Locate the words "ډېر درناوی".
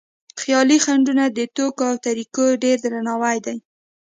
2.63-3.37